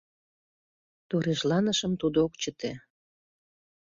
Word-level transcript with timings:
Торешланышым 1.09 1.93
тудо 2.01 2.17
ок 2.25 2.33
чыте. 2.41 2.71